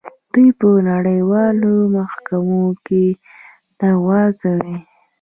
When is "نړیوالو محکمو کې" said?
0.91-3.05